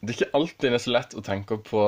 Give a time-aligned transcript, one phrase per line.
[0.00, 1.84] det er ikke alltid det er så lett å tenke på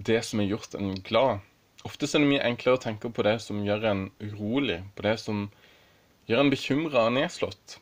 [0.00, 1.44] det som har gjort en glad.
[1.86, 5.14] Ofte er det mye enklere å tenke på det som gjør en urolig, på det
[5.22, 5.44] som
[6.28, 7.78] gjør en bekymra og nedslått.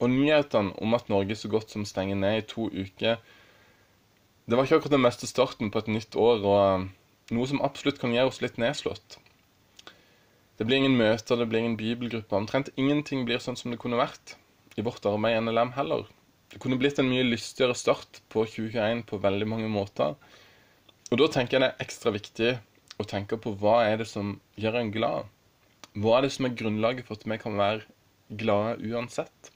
[0.00, 3.20] Og nyhetene om at Norge så godt som stenger ned i to uker,
[4.46, 6.88] det var ikke akkurat den meste starten på et nytt år, og eh,
[7.36, 9.18] noe som absolutt kan gjøre oss litt nedslått.
[10.56, 12.38] Det blir ingen møter, det blir ingen bibelgrupper.
[12.38, 14.36] Omtrent ingenting blir sånn som det kunne vært
[14.78, 16.06] i vårt arbeid i NLM heller.
[16.52, 20.14] Det kunne blitt en mye lystigere start på 2021 på veldig mange måter.
[21.10, 22.52] Og da tenker jeg det er ekstra viktig
[23.02, 25.28] å tenke på hva er det som gjør en glad?
[25.96, 27.84] Hva er det som er grunnlaget for at vi kan være
[28.38, 29.52] glade uansett?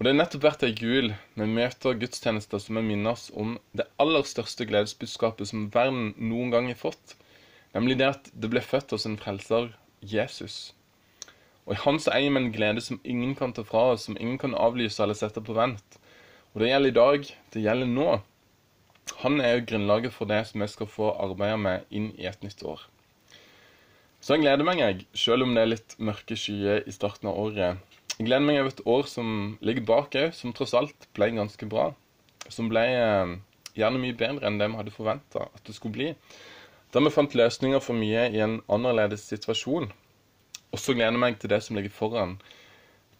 [0.00, 3.84] Og Det er nettopp hvert ei jul vi møter gudstjenester som minner oss om det
[4.00, 7.18] aller største gledesbudskapet som verden noen gang har fått,
[7.76, 10.70] nemlig det at det ble født hos en frelser, Jesus.
[11.70, 14.40] Og i hans eier vi en glede som ingen kan ta fra oss, som ingen
[14.42, 16.00] kan avlyse eller sette på vent.
[16.50, 18.08] Og det gjelder i dag, det gjelder nå.
[19.22, 22.42] Han er jo grunnlaget for det som vi skal få arbeide med inn i et
[22.42, 22.82] nytt år.
[24.18, 27.38] Så jeg gleder meg, jeg, selv om det er litt mørke skyer i starten av
[27.38, 27.78] året.
[28.16, 29.30] Jeg gleder meg over et år som
[29.62, 31.92] ligger bak òg, som tross alt ble ganske bra.
[32.50, 33.38] Som ble eh,
[33.78, 36.10] gjerne mye bedre enn det vi hadde forventa at det skulle bli.
[36.90, 39.92] Da vi fant løsninger for mye i en annerledes situasjon.
[40.70, 42.36] Og så gleder jeg meg til det som ligger foran.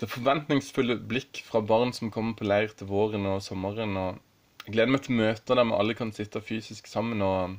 [0.00, 3.96] Det forventningsfulle blikk fra barn som kommer på leir til våren og sommeren.
[3.96, 4.20] og
[4.66, 7.58] Jeg gleder meg til møter der vi alle kan sitte fysisk sammen og,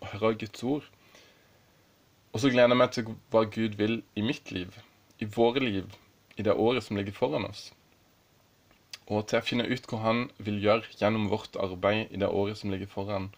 [0.00, 0.90] og høre Guds ord.
[2.32, 4.74] Og så gleder jeg meg til hva Gud vil i mitt liv,
[5.18, 5.86] i våre liv
[6.36, 7.70] i det året som ligger foran oss.
[9.08, 12.58] Og til å finne ut hva han vil gjøre gjennom vårt arbeid i det året
[12.60, 13.30] som ligger foran.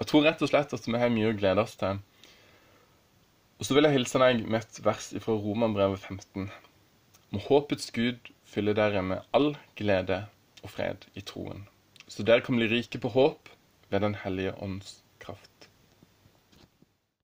[0.00, 2.02] Jeg tror rett og slett at vi har mye å glede oss til.
[3.58, 6.46] Og så vil jeg hilse deg med et vers fra Romanbrevet 15.
[7.34, 10.20] Må håpets Gud fylle dere med all glede
[10.62, 11.66] og fred i troen,
[12.06, 13.50] så dere kan bli rike på håp
[13.90, 15.00] ved Den hellige ånds